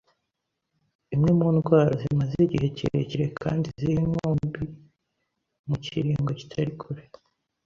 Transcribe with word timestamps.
imwe 1.13 1.31
mu 1.39 1.47
ndwara 1.57 1.91
zimaze 2.01 2.35
igihe 2.45 2.67
kirekire 2.77 3.25
kandi 3.41 3.67
ziha 3.79 4.01
inkumbi- 4.05 4.61
mu 5.67 5.75
kiringo 5.83 6.31
kitari 6.39 6.71
kure. 6.81 7.03